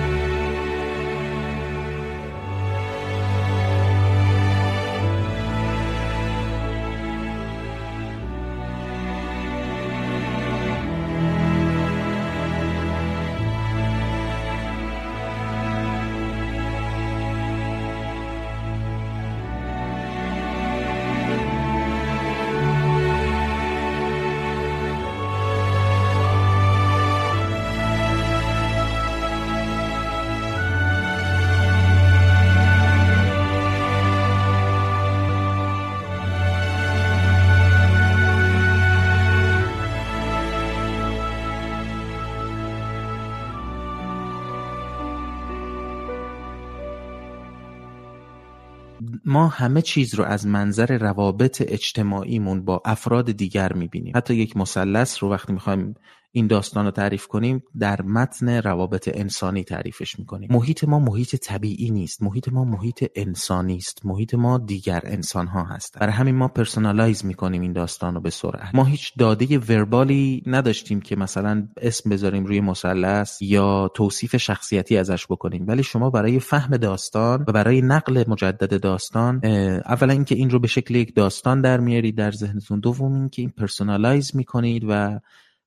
[49.61, 54.13] همه چیز رو از منظر روابط اجتماعیمون با افراد دیگر می‌بینیم.
[54.15, 55.95] حتی یک مثلث رو وقتی می‌خوایم
[56.31, 60.49] این داستان رو تعریف کنیم در متن روابط انسانی تعریفش می‌کنیم.
[60.51, 62.23] محیط ما محیط طبیعی نیست.
[62.23, 64.05] محیط ما محیط انسانی است.
[64.05, 68.29] محیط ما دیگر انسان ها هست برای همین ما personalize می‌کنیم این داستان رو به
[68.29, 68.75] سرعت.
[68.75, 74.97] ما هیچ داده verbal ی نداشتیم که مثلا اسم بذاریم روی مثلث یا توصیف شخصیتی
[74.97, 75.67] ازش بکنیم.
[75.67, 79.45] ولی شما برای فهم داستان و برای نقل مجدد داستان
[79.85, 82.79] اولا اینکه این رو به شکل یک داستان در میارید در ذهنتون.
[82.79, 85.19] دوم اینکه این personalize می‌کنید و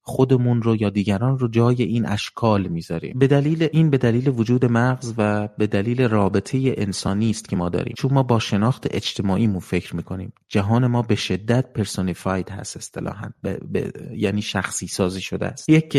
[0.07, 3.19] خودمون رو یا دیگران رو جای این اشکال می‌ذاریم.
[3.19, 7.69] به دلیل این به دلیل وجود مغز و به دلیل رابطه انسانی است که ما
[7.69, 7.95] داریم.
[7.97, 10.33] چون ما با شناخت اجتماعیمون فکر می‌کنیم.
[10.49, 13.29] جهان ما به شدت personified هست اصطلاحا.
[14.17, 15.69] یعنی شخصی سازی شده است.
[15.69, 15.99] یک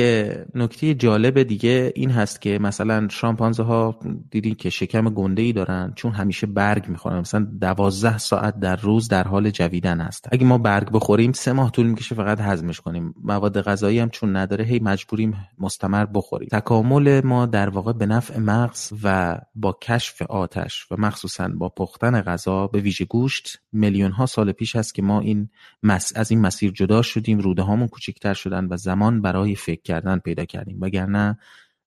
[0.56, 4.00] نکته جالب دیگه این هست که مثلا شامپانزه ها
[4.32, 7.20] دیدین که شکم گنده ای دارن چون همیشه برگ می‌خورن.
[7.20, 10.28] مثلا دوازده ساعت در روز در حال جویدن هست.
[10.32, 13.14] اگه ما برگ بخوریم سه ماه طول می‌کشه فقط هضمش کنیم.
[13.24, 16.50] مواد غذایی هم چون نداره هی مجبوریم مستمر بخوریم.
[16.52, 22.22] تکامل ما در واقع به نفع مغز و با کشف آتش و مخصوصا با پختن
[22.22, 25.50] غذا به ویژه گوشت میلیون ها سال پیش هست که ما این
[25.84, 26.14] مس...
[26.16, 30.46] از این مسیر جدا شدیم روده هامون کوچکتر شدن و زمان برای فکر کردن پیدا
[30.46, 30.82] کردیم.
[30.82, 31.38] وگرنه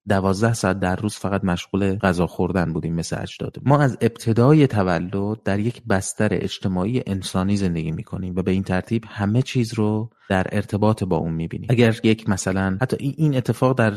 [0.08, 3.56] دوازده ساعت در روز فقط مشغول غذا خوردن بودیم مثل اجداد.
[3.62, 9.04] ما از ابتدای تولد در یک بستر اجتماعی انسانی زندگی می‌کنیم و به این ترتیب
[9.08, 11.66] همه چیز رو در ارتباط با اون می‌بینیم.
[11.70, 13.92] اگر یک مثلا حتی این اتفاق در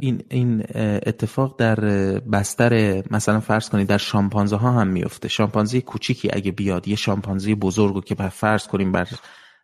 [0.00, 0.64] این این
[1.06, 1.80] اتفاق در
[2.32, 7.54] بستر مثلا فرض کنید در شامپانزه ها هم میفته شامپانزه کوچیکی اگه بیاد یه شامپانزه
[7.54, 9.08] بزرگو که فرض کنیم بر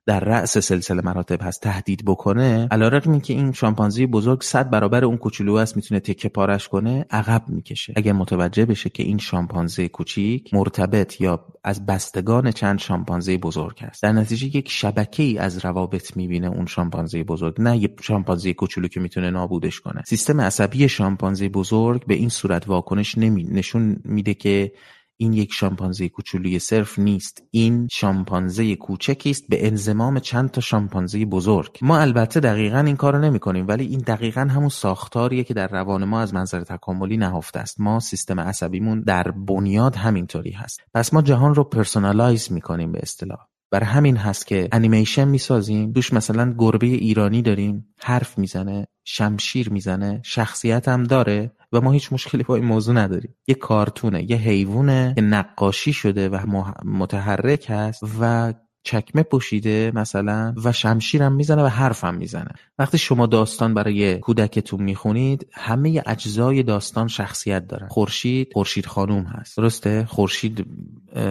[0.06, 2.68] در رأس سلسله مراتب هست تهدید بکنه.
[2.70, 7.42] علیرغم اینکه این شامپانزی بزرگ صد برابر اون کوچولو است می‌تونه تکه پارش کنه عقب
[7.48, 7.92] می‌کشه.
[7.96, 14.02] اگر متوجه بشه که این شامپانزه کوچیک مرتبط یا از بستگان چند شامپانزه بزرگ است.
[14.02, 18.88] در نتیجه یک شبکه ای از روابط می‌بینه اون شامپانزه بزرگ نه یک شامپانزه کوچولو
[18.88, 20.02] که می‌تونه نابودش کنه.
[20.06, 24.72] سیستم عصبی شامپانزه بزرگ به این صورت واکنش نمی نشون میده که
[25.16, 27.42] این یک شامپانزه کوچولوی صرف نیست.
[27.50, 31.78] این شامپانزه کوچکی است به انضمام چند تا شامپانزه بزرگ.
[31.82, 36.04] ما البته دقیقا این کارو نمی کنیم ولی این دقیقا همون ساختاریه که در روان
[36.04, 37.80] ما از منظر تکاملی نهفته است.
[37.80, 40.80] ما سیستم عصبیمون در بنیاد همینطوری هست.
[40.94, 43.38] پس ما جهان رو personalize می‌کنیم به اصطلاح.
[43.70, 45.92] برای همین هست که انیمیشن می‌سازیم.
[45.92, 47.94] دوش مثلا گربه ایرانی داریم.
[48.00, 48.86] حرف می‌زنه.
[49.08, 53.34] شمشیر می‌زنه شخصیت هم داره و ما هیچ مشکلی با این موضوع نداریم.
[53.46, 58.52] یه کارتونه یه حیوانه که نقاشی شده و متحرک هست و
[58.86, 62.50] چکمه پوشیده مثلا و شمشیرم می‌زنه و حرفم می‌زنه.
[62.78, 67.88] وقتی شما داستان برای کودکتون می‌خونید همه اجزای داستان شخصیت دارن.
[67.88, 69.56] خورشید خورشید خانوم هست.
[69.56, 70.66] درسته؟ خورشید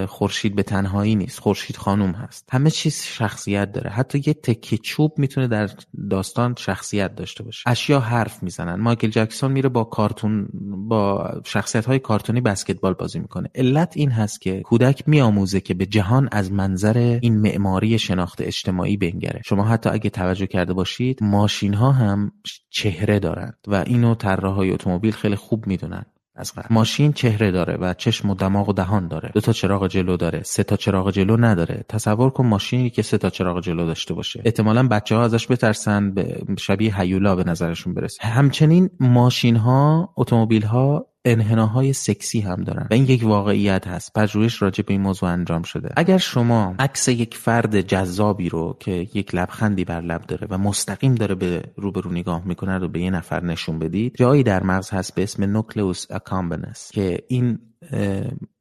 [0.07, 1.39] خورشید به تنهایی نیست.
[1.39, 2.49] خورشید خانوم هست.
[2.51, 3.89] همه چیز شخصیت داره.
[3.89, 5.69] حتی یه تکه چوب می‌تونه در
[6.09, 7.69] داستان شخصیت داشته باشه.
[7.69, 8.75] اشیا حرف می‌زنن.
[8.75, 10.47] مایکل جکسون میره با کارتون
[10.87, 13.49] با شخصیت های کارتونی بسکتبال بازی می‌کنه.
[13.55, 18.97] علت این هست که کودک میآموزه که به جهان از منظر این معماری شناخت اجتماعی
[18.97, 19.41] بنگره.
[19.45, 22.31] شما حتی اگه توجه کرده باشید ماشین ها هم
[22.69, 26.05] چهره دارند و اینو طراحهای اتومبیل خیلی خوب می‌دونن
[26.36, 29.31] از ماشین چهره داره و چشم و دماغ و دهان داره.
[29.34, 31.86] دو تا چراغ جلو داره سه تا چراغ جلو نداره.
[31.89, 34.41] تصور کن ماشینی که سه تا چراغ جلو داشته باشه.
[34.45, 38.27] احتمالا بچه ها ازش بترسن به شبیه هیولا به نظرشون برسه.
[38.27, 42.88] همچنین ماشین ها اتومبیل ها انحناهای سکسی هم دارن.
[42.91, 44.13] و این یک واقعیت هست.
[44.13, 45.89] پژوهش راجع به این موضوع انجام شده.
[45.97, 51.15] اگر شما عکس یک فرد جذابی رو که یک لبخندی بر لب داره و مستقیم
[51.15, 55.15] داره به روبرو نگاه می‌کنه رو به یه نفر نشون بدید جایی در مغز هست
[55.15, 57.59] به اسم نوکلئوس اکامبنس که این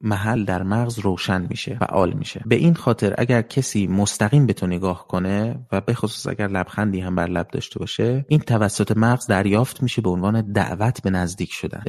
[0.01, 2.43] محل در مغز روشن میشه فعال میشه.
[2.45, 6.99] به این خاطر اگر کسی مستقیم به تو نگاه کنه و به خصوص اگر لبخندی
[6.99, 11.53] هم بر لب داشته باشه این توسط مغز دریافت میشه به عنوان دعوت به نزدیک
[11.53, 11.83] شدن.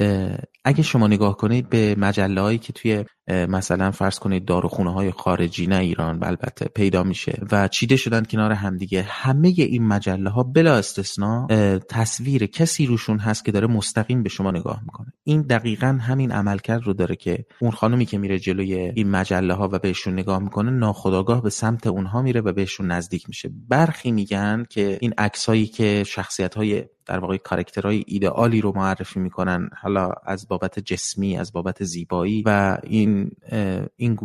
[0.65, 5.67] اگه شما نگاه کنید به مجله هایی که توی مثلا فرض کنید داروخونه های خارجی
[5.67, 9.01] نه ایران البته پیدا میشه و چیده شدن کنار همدیگه.
[9.01, 11.47] همه این مجله ها بلا استثنا
[11.89, 15.13] تصویر کسی روشون هست که داره مستقیم به شما نگاه می‌کنه.
[15.23, 19.69] این دقیقا همین عملکرد رو داره که اون خانمی که میره جلوی این مجله ها
[19.71, 23.49] و بهشون نگاه می‌کنه ناخداگاه به سمت اونها میره و بهشون نزدیک میشه.
[23.67, 29.69] برخی میگن که این عکسایی که شخصیت های در واقع کارکترهای ایدئالی رو معرفی می‌کنن
[29.81, 33.31] حالا از بابت جسمی از بابت زیبایی و این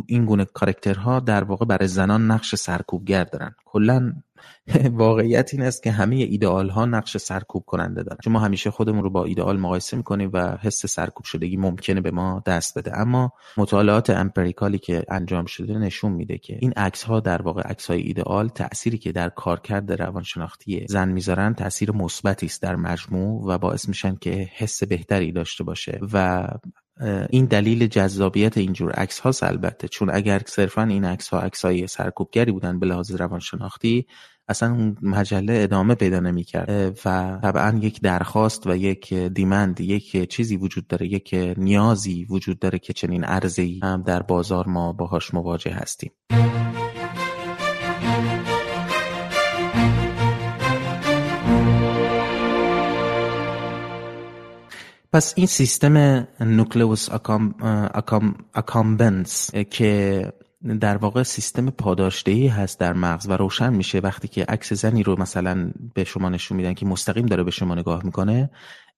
[0.05, 3.55] این گونه کارکترها در واقع برای زنان نقش سرکوبگر دارن.
[3.65, 4.13] کلا
[4.91, 8.17] واقعیت این است که همه ایدئال ها نقش سرکوب کننده دارن.
[8.23, 12.11] چون ما همیشه خودمون رو با ایدئال مقایسه می‌کنیم و حس سرکوب شدگی ممکنه به
[12.11, 12.97] ما دست بده.
[12.99, 17.87] اما مطالعات امپریکالی که انجام شده نشون میده که این عکس ها در واقع عکس
[17.87, 23.57] های ایدئال تأثیری که در کارکرد روانشناختی زن می‌ذارن تاثیر مثبتی است در مجموع و
[23.57, 26.47] باعث میشن که حس بهتری داشته باشه و
[27.29, 29.87] این دلیل جذابیت اینجور عکس ها البته.
[29.87, 34.07] چون اگر صرفا این عکس ها عکس های سرکوبگری بودن به لحاظ روانشناختی
[34.47, 36.99] اصلا اون مجله ادامه پیدا نمی‌کرد.
[37.05, 42.79] و طبعا یک درخواست و یک دیمند یک چیزی وجود داره یک نیازی وجود داره
[42.79, 46.11] که چنین عرضی هم در بازار ما باهاش مواجه هستیم.
[55.13, 57.55] پس این سیستم nucleus accum،
[57.93, 60.33] accum، accumbens که
[60.79, 65.21] در واقع سیستم پاداشدهی هست در مغز و روشن میشه وقتی که عکس زنی رو
[65.21, 68.49] مثلا به شما نشون میدن که مستقیم داره به شما نگاه می‌کنه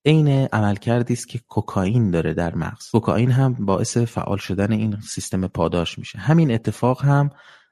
[0.06, 2.90] عین عملکردی است که کوکائین داره در مغز.
[2.92, 6.20] کوکائین هم باعث فعال شدن این سیستم پاداش میشه.
[6.20, 7.30] همین اتفاق هم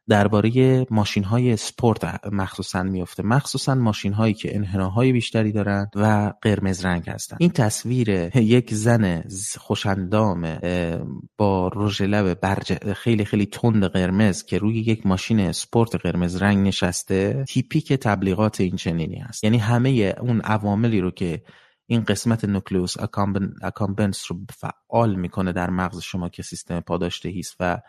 [0.10, 6.86] درباره ماشین های سپورت مخصوصا میفته مخصوصا ماشین هایی که انحناهای بیشتری دارند و قرمز
[6.86, 9.24] رنگ هستند این تصویر یک زن
[9.58, 10.60] خوشندام
[11.38, 16.68] با رژ لب برج خیلی خیلی تند قرمز که روی یک ماشین سپورت قرمز رنگ
[16.68, 21.44] نشسته تیپیک تبلیغات این چنینی است یعنی همه اون عواملی رو که
[21.88, 22.96] این قسمت nucleus
[23.62, 27.82] accumbens رو فعال می‌کنه در مغز شما که سیستم پاداشدهی است و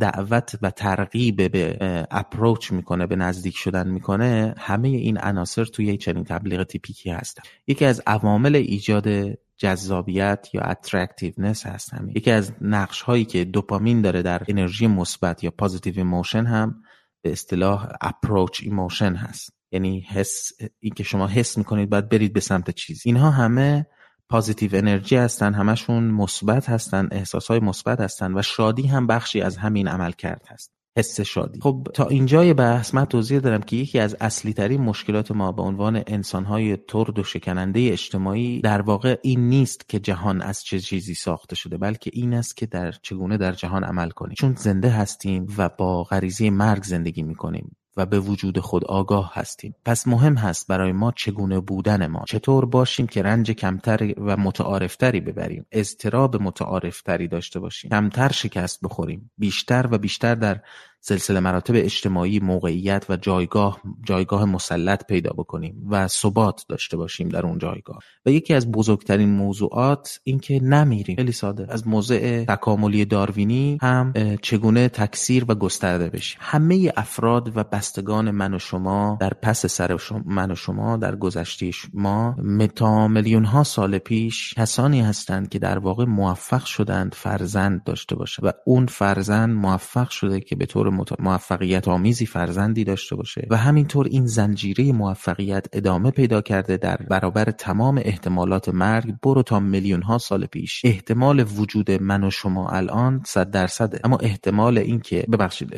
[0.00, 6.24] دعوت و ترغیب به approach می‌کنه به نزدیک شدن می‌کنه همه این عناصر توی چنین
[6.24, 7.42] تبلیغ تیپیکی هستن.
[7.66, 9.08] یکی از عوامل ایجاد
[9.56, 12.16] جذابیت یا attractiveness هست همین.
[12.16, 16.82] یکی از نقش هایی که دوپامین داره در انرژی مثبت یا positive emotion هم
[17.22, 19.52] به اصطلاح approach emotion هست.
[19.72, 23.86] یعنی حس این که شما حس می‌کنید باید برید به سمت چیز اینها همه
[24.30, 29.56] positive انرژی هستن همشون مثبت هستن احساس های مثبت هستن و شادی هم بخشی از
[29.56, 30.70] همین عملکرد هست.
[30.98, 31.60] حس شادی.
[31.60, 35.62] خب تا اینجای بحث من توضیح دارم که یکی از اصلی ترین مشکلات ما به
[35.62, 40.80] عنوان انسان های ترد و شکننده اجتماعی در واقع این نیست که جهان از چه
[40.80, 44.34] چیزی ساخته شده بلکه این است که در چگونه در جهان عمل کنیم.
[44.38, 47.76] چون زنده هستیم و با غریزه مرگ زندگی می‌کنیم.
[47.96, 49.74] و به وجود خود آگاه هستیم.
[49.84, 52.24] پس مهم هست برای ما چگونه بودن ما.
[52.28, 55.66] چطور باشیم که رنج کمتر و متعارفتری ببریم.
[55.72, 57.90] اضطراب متعارفتری داشته باشیم.
[57.90, 59.30] کمتر شکست بخوریم.
[59.38, 60.60] بیشتر و بیشتر در
[61.00, 67.46] سلسله مراتب اجتماعی موقعیت و جایگاه جایگاه مسلط پیدا بکنیم و ثبات داشته باشیم در
[67.46, 67.98] اون جایگاه.
[68.26, 71.16] و یکی از بزرگترین موضوعات اینکه نمیریم.
[71.16, 71.66] خیلی ساده.
[71.68, 76.38] از موضع تکاملی داروینی هم چگونه تکثیر و گسترده بشیم.
[76.40, 81.70] همه افراد و بستگان من و شما در پس سر من و شما در گذشته
[81.94, 88.16] ما متا میلیون ها سال پیش کسانی هستند که در واقع موفق شدند فرزند داشته
[88.16, 93.56] باشه و اون فرزند موفق شده که به طور موفقیت آمیزی فرزندی داشته باشه و
[93.56, 100.02] همینطور این زنجیره موفقیت ادامه پیدا کرده در برابر تمام احتمالات مرگ برو تا میلیون
[100.02, 100.82] ها سال پیش.
[100.84, 104.00] احتمال وجود من و شما الان صد درصده.
[104.04, 105.70] اما احتمال اینکه ببخشید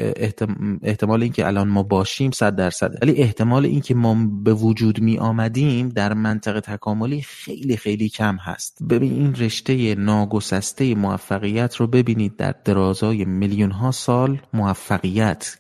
[0.83, 2.98] احتمال اینکه الان ما باشیم صد درصده.
[3.03, 8.79] ولی احتمال اینکه ما به وجود می آمدیم در منطقه تکاملی خیلی خیلی کم هست.
[8.90, 15.02] ببین این رشته ناگسسته موفقیت رو ببینید در درازای میلیون ها سال موفق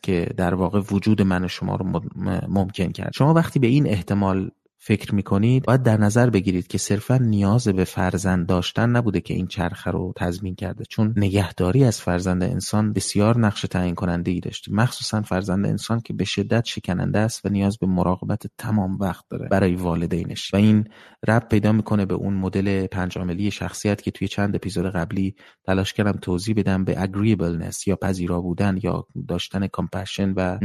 [0.02, 2.00] که در واقع وجود من و شما رو
[2.48, 3.12] ممکن کرد.
[3.14, 4.50] شما وقتی به این احتمال
[4.84, 9.46] فکر می‌کنید؟ باید در نظر بگیرید که صرفا نیاز به فرزند داشتن نبوده که این
[9.46, 10.84] چرخه رو تضمین کرده.
[10.84, 14.72] چون نگهداری از فرزند انسان بسیار نقش تعیین کننده ای داشته.
[14.72, 19.48] مخصوصا فرزند انسان که به شدت شکننده است و نیاز به مراقبت تمام وقت داره
[19.48, 20.54] برای والدینش.
[20.54, 20.88] و این
[21.28, 25.34] رب پیدا می‌کنه به اون مدل پنج عاملی شخصیت که توی چند اپیزود قبلی
[25.66, 30.58] تلاش کردم توضیح بدم به agreeableness یا پذیرا بودن یا داشتن کمپشن و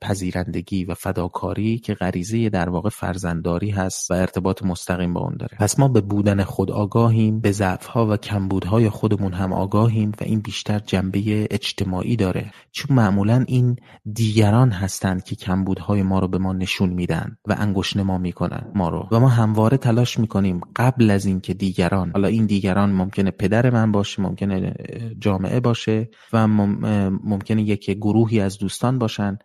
[0.00, 5.56] پذیرندگی و فداکاری که غریزه در واقع فرزندداری هست و ارتباط مستقیم با اون داره.
[5.58, 10.40] پس ما به بودن خود آگاهیم به ضعفها و کمبودهای خودمون هم آگاهیم و این
[10.40, 12.50] بیشتر جنبه اجتماعی داره.
[12.72, 13.76] چون معمولا این
[14.12, 18.88] دیگران هستند که کمبودهای ما رو به ما نشون میدن و انگشت ما می‌کنن ما
[18.88, 19.08] رو.
[19.10, 23.92] و ما همواره تلاش می‌کنیم قبل از اینکه دیگران حالا این دیگران ممکنه پدر من
[23.92, 24.74] باشه ممکنه
[25.18, 29.38] جامعه باشه و ممکنه یک گروهی از دوستان باشن.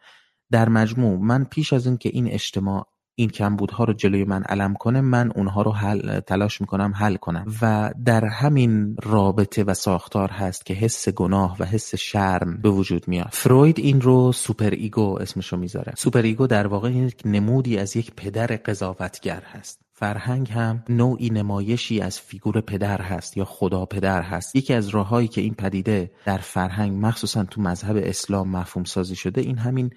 [0.52, 2.88] در مجموع من پیش از اینکه این اجتماع
[3.22, 7.46] این کمبودها رو جلوی من علم کنه من اونها رو حل تلاش می‌کنم حل کنم.
[7.62, 13.08] و در همین رابطه و ساختار هست که حس گناه و حس شرم به وجود
[13.08, 13.30] میاد.
[13.32, 15.94] فروید این رو superego اسمشو می‌ذاره.
[15.98, 19.80] superego در واقع یک نمودی از یک پدر قضاوتگر هست.
[19.94, 24.56] فرهنگ هم نوعی نمایشی از فیگور پدر هست یا خدا پدر هست.
[24.56, 29.42] یکی از راههایی که این پدیده در فرهنگ مخصوصا تو مذهب اسلام مفهوم سازی شده
[29.42, 29.90] این همین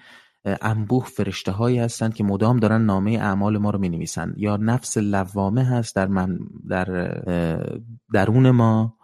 [0.45, 4.97] انبوه فرشته هایی هستند که مدام دارن نامه اعمال ما رو می نویسن یا نفس
[4.97, 7.15] لوامه هست در من در
[8.13, 8.95] درون ما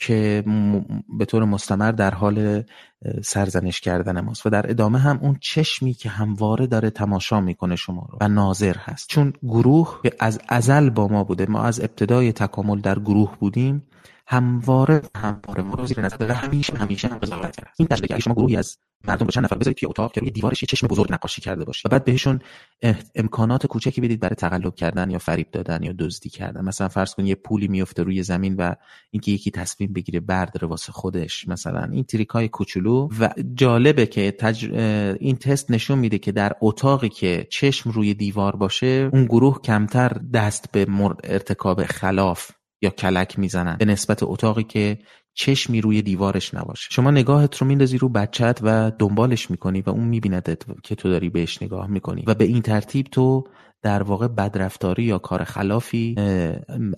[0.00, 0.44] که
[1.18, 2.62] به طور مستمر در حال
[3.22, 4.46] سرزنش کردن ماست.
[4.46, 8.18] و در ادامه هم اون چشمی که همواره داره تماشا می‌کنه شما رو.
[8.20, 9.08] و ناظر هست.
[9.08, 13.82] چون گروه از ازل با ما بوده ما از ابتدای تکامل در گروه بودیم
[14.26, 17.74] همواره همواره ما رو زیر نظر همیشه همیشه هم قضاوت کرد.
[17.78, 20.62] این تشکیل شما گروهی از مردم رو چند نفر بذارید توی اتاق که روی دیوارش
[20.62, 21.88] یه چشم بزرگ نقاشی کرده باشه.
[21.88, 22.40] و بعد بهشون
[23.14, 26.64] امکانات کوچکی بدید برای تقلب کردن یا فریب دادن یا دزدی کردن.
[26.64, 28.74] مثلا فرض کن یه پولی میفته روی زمین و
[29.10, 31.88] اینکه یکی تصمیم بگیره برداره واسه خودش مثلا.
[31.92, 33.08] این تریکای کوچولو.
[33.20, 34.70] و جالبه که تج...
[35.20, 40.08] این تست نشون میده که در اتاقی که چشم روی دیوار باشه اون گروه کمتر
[40.08, 40.86] دست به
[41.24, 42.50] ارتکاب خلاف
[42.82, 43.76] یا کلک می‌زنن.
[43.76, 44.98] به نسبت اتاقی که
[45.34, 46.88] چشمی روی دیوارش نباشه.
[46.90, 51.30] شما نگاهت رو میندازی رو بچت و دنبالش می‌کنی و اون میبیندت که تو داری
[51.30, 52.24] بهش نگاه می‌کنی.
[52.26, 53.44] و به این ترتیب تو
[53.82, 56.14] در واقع بدرفتاری یا کار خلافی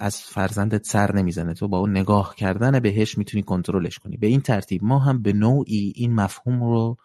[0.00, 1.54] از فرزندت سر نمی‌زنه.
[1.54, 4.16] تو با اون نگاه کردن بهش می‌تونی کنترلش کنی.
[4.16, 6.96] به این ترتیب ما هم به نوعی این مفهوم رو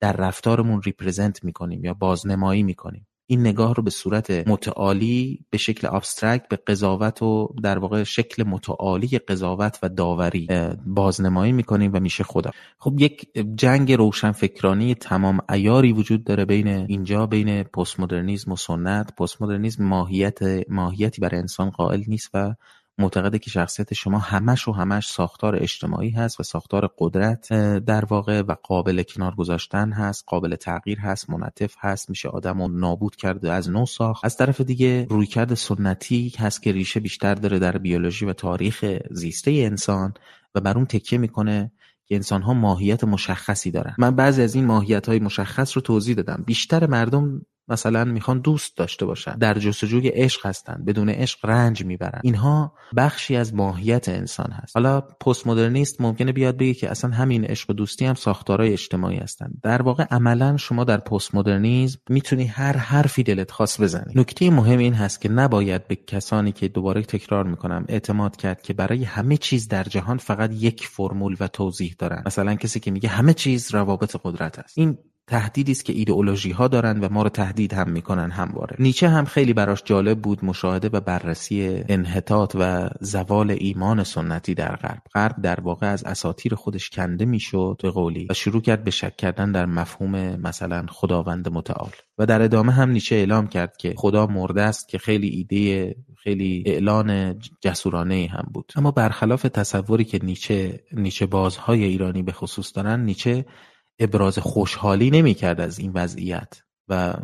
[0.00, 3.06] در رفتارمون represent می‌کنیم یا بازنمایی می‌کنیم.
[3.30, 8.42] این نگاه رو به صورت متعالی به شکل abstract به قضاوت و در واقع شکل
[8.42, 10.48] متعالی قضاوت و داوری
[10.86, 12.50] بازنمایی می‌کنیم و میشه خدا.
[12.78, 18.56] خب یک جنگ روشن فکرانی تمام ایاری وجود داره بین اینجا بین پست مدرنیسم و
[18.56, 19.16] سنت.
[19.16, 20.38] پست مدرنیسم ماهیت
[20.70, 22.54] ماهیتی برای انسان قائل نیست و
[22.98, 28.40] معتقده که شخصیت شما همش و همش ساختار اجتماعی هست و ساختار قدرت در واقع
[28.40, 33.52] و قابل کنار گذاشتن هست قابل تغییر هست منطف هست میشه آدم رو نابود کرده
[33.52, 34.24] از نو ساخت.
[34.24, 39.50] از طرف دیگه رویکرد سنتی هست که ریشه بیشتر داره در بیولوژی و تاریخ زیسته
[39.50, 40.14] انسان
[40.54, 41.72] و بر اون تکیه می‌کنه
[42.06, 43.94] که انسان ها ماهیت مشخصی دارن.
[43.98, 46.42] من بعضی از این ماهیت های مشخص رو توضیح دادم.
[46.46, 52.20] بیشتر مردم مثلا می‌خوان دوست داشته باشن در جستجوی عشق هستن بدون عشق رنج می‌برن.
[52.22, 54.76] اینها بخشی از ماهیت انسان هست.
[54.76, 59.16] حالا پست مدرنیست ممکنه بیاد بگه که اصلا همین عشق و دوستی هم ساختارهای اجتماعی
[59.16, 59.50] هستن.
[59.62, 64.12] در واقع عملا شما در پست مدرنیسم می‌تونی هر حرفی دلت خواست بزنی.
[64.14, 68.72] نکته مهم این هست که نباید به کسانی که دوباره تکرار می‌کنم اعتماد کرد که
[68.72, 72.22] برای همه چیز در جهان فقط یک فرمول و توضیح دارن.
[72.26, 74.78] مثلا کسی که میگه همه چیز روابط قدرت است.
[74.78, 74.98] این
[75.28, 78.76] تهدیدی است که ایدئولوژی ها دارند و ما رو تهدید هم می‌کنن همواره.
[78.78, 84.76] نیچه هم خیلی براش جالب بود مشاهده و بررسی انحطاط و زوال ایمان سنتی در
[84.76, 85.02] غرب.
[85.14, 89.16] غرب در واقع از اساطیر خودش کنده می‌شد به قولی و شروع کرد به شک
[89.16, 91.90] کردن در مفهوم مثلا خداوند متعال.
[92.18, 96.62] و در ادامه هم نیچه اعلام کرد که خدا مرده است که خیلی ایده خیلی
[96.66, 98.72] اعلان جسورانه هم بود.
[98.76, 103.44] اما برخلاف تصوری که نیچه نیچه بازهای ایرانی به خصوص دارن نیچه
[103.98, 107.14] ابراز خوشحالی نمی‌کرد از این وضعیت و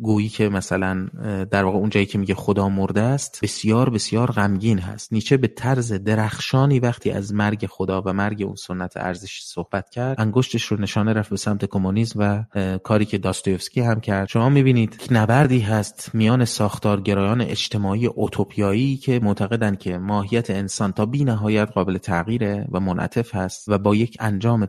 [0.00, 1.08] گویی که مثلا
[1.50, 5.12] در واقع اون جایی که میگه خدا مرده است بسیار بسیار غمگین هست.
[5.12, 10.20] نیچه به طرز درخشانی وقتی از مرگ خدا و مرگ اون سنت ارزشی صحبت کرد
[10.20, 12.44] انگشتش رو نشانه رفت به سمت کمونیسم و
[12.78, 14.28] کاری که داستویفسکی هم کرد.
[14.28, 21.24] شما می‌بینید نبردی هست میان ساختارگرایان اجتماعی اوتوپیایی که معتقدند که ماهیت انسان تا بی
[21.24, 24.68] نهایت قابل تغییره و منعطف هست و با یک انجام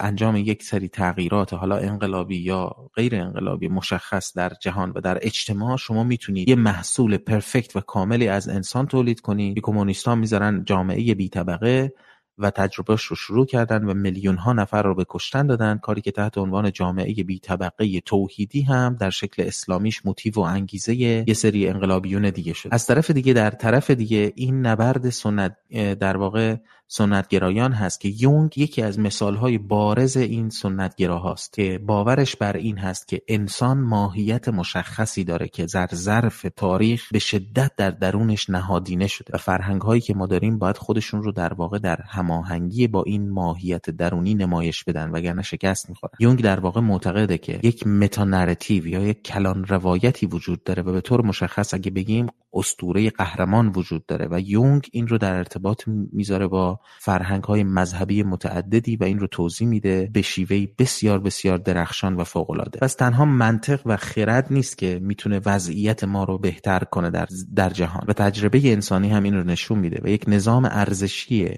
[0.00, 5.76] انجام یک سری تغییرات حالا انقلابی یا غیر انقلابی مشخص در جهان و در اجتماع
[5.76, 9.60] شما می‌تونید یه محصول پرفکت و کاملی از انسان تولید کنید.
[9.62, 11.92] کمونیست می‌ذارن جامعه بی طبقه
[12.38, 15.78] و تجربهش رو شروع کردن و میلیون ها نفر رو به کشتن دادن.
[15.78, 20.94] کاری که تحت عنوان جامعه بی طبقه توحیدی هم در شکل اسلامیش موتیو و انگیزه
[20.94, 25.56] یه سری انقلابیون دیگه شد از طرف دیگه در طرف دیگه این نبرد سنت
[26.00, 26.56] در واقع
[26.88, 33.08] سنتگرایان هست که یونگ یکی از مثالهای بارز این سنتگراهاست که باورش بر این هست
[33.08, 39.30] که انسان ماهیت مشخصی داره که در ظرف تاریخ به شدت در درونش نهادینه شده
[39.34, 43.30] و فرهنگ هایی که ما داریم باید خودشون رو در واقع در هماهنگی با این
[43.30, 48.26] ماهیت درونی نمایش بدن وگرنه شکست می‌خورن یونگ در واقع معتقده که یک متا
[48.68, 52.26] یا یک کلان روایتی وجود داره و به طور مشخص اگه بگیم
[52.56, 55.82] اسطوره قهرمان وجود داره و یونگ این رو در ارتباط
[56.12, 61.58] می‌ذاره با فرهنگ های مذهبی متعددی و این رو توضیح میده به شیوهی بسیار بسیار
[61.58, 66.38] درخشان و فوق العاده پس تنها منطق و خرد نیست که می‌تونه وضعیت ما رو
[66.38, 68.04] بهتر کنه در, در جهان.
[68.08, 71.48] و تجربه انسانی هم این رو نشون میده و یک نظام ارزشی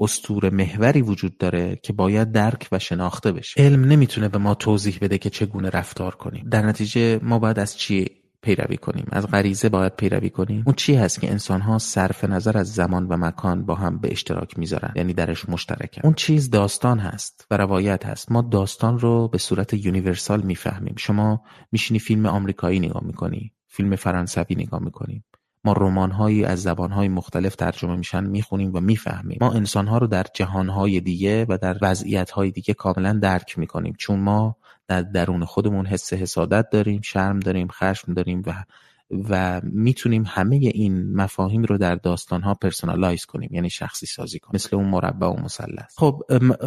[0.00, 3.62] استور محوری وجود داره که باید درک و شناخته بشه.
[3.62, 6.48] علم نمی‌تونه به ما توضیح بده که چگونه رفتار کنیم.
[6.50, 8.06] در نتیجه ما باید از چی
[8.42, 9.06] پیروی کنیم.
[9.12, 10.62] از غریزه باید پیروی کنیم.
[10.66, 14.12] اون چی هست که انسان ها صرف نظر از زمان و مکان با هم به
[14.12, 16.00] اشتراک می‌ذارن یعنی درش مشترکن.
[16.04, 18.32] اون چیز داستان هست و روایت هست.
[18.32, 20.94] ما داستان رو به صورت یونیورسال می‌فهمیم.
[20.98, 25.24] شما میشینی فیلم آمریکایی نگاه می‌کنی فیلم فرانسوی نگاه می‌کنیم
[25.64, 26.12] ما رمان
[26.44, 29.38] از زبان های مختلف ترجمه میشن می‌خونیم و می‌فهمیم.
[29.40, 33.94] ما انسان ها رو در جهان های دیگه و در وضعیت دیگه کاملا درک می‌کنیم.
[33.98, 34.56] چون ما
[34.88, 38.64] در درون خودمون حس حسادت داریم شرم داریم خشم داریم و
[39.30, 44.54] و می‌تونیم همه این مفاهیم رو در داستان ها personalize کنیم یعنی شخصی سازی کنیم
[44.54, 45.98] مثل اون مربع و مثلث.
[45.98, 46.22] خب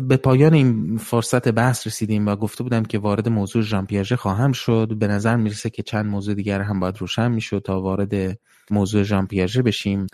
[0.08, 4.96] به پایان این فرصت بحث رسیدیم و گفته بودم که وارد موضوع ژان خواهم شد.
[5.00, 8.40] به نظر می‌رسه که چند موضوع دیگر هم باید روشن می‌شد تا وارد
[8.72, 9.26] موضوع ژان
[9.66, 10.08] بشیم.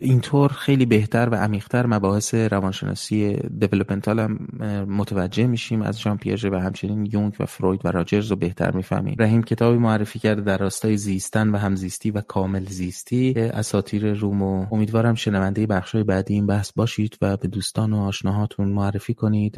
[0.00, 4.48] اینطور خیلی بهتر و عمیقتر مباحث روانشناسی developmental هم
[4.88, 5.82] متوجه میشیم.
[5.82, 9.16] از ژان پیاژه و همچنین یونگ و فروید و راجرز رو بهتر می‌فهمیم.
[9.18, 13.34] رحیم کتابی معرفی کرده در راستای زیستن و همزیستی و کامل زیستی.
[13.36, 18.68] اساتیر روم و امیدوارم شنونده بخشای بعدی این بحث باشید و به دوستان و آشناهاتون
[18.68, 19.54] معرفی کنید.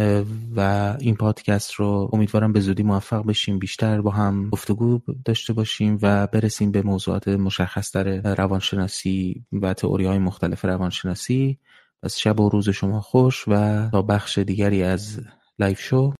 [0.56, 3.58] و این پادکست رو امیدوارم به زودی موفق بشیم.
[3.58, 9.74] بیشتر با هم گفتگو داشته باشیم و برسیم به موضوعات مشخص روانشناسی و
[10.04, 11.58] های مختلف روانشناسی.
[12.02, 15.20] پس شب و روز شما خوش و تا بخش دیگری از
[15.58, 16.12] لایف شو.